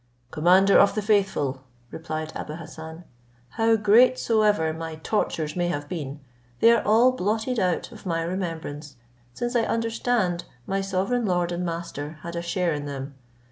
"Commander 0.31 0.79
of 0.79 0.95
the 0.95 1.01
faithful," 1.03 1.61
replied 1.91 2.33
Abou 2.35 2.53
Hassan, 2.53 3.03
"how 3.49 3.75
great 3.75 4.17
soever 4.17 4.73
my 4.73 4.95
tortures 4.95 5.55
may 5.55 5.67
have 5.67 5.87
been, 5.87 6.21
they 6.59 6.71
are 6.71 6.81
all 6.81 7.11
blotted 7.11 7.59
out 7.59 7.91
of 7.91 8.03
my 8.03 8.23
remembrance, 8.23 8.95
since 9.35 9.55
I 9.55 9.61
understand 9.61 10.45
my 10.65 10.81
sovereign 10.81 11.27
lord 11.27 11.51
and 11.51 11.63
master 11.63 12.17
had 12.23 12.35
a 12.35 12.41
share 12.41 12.73
in 12.73 12.85
them. 12.85 13.13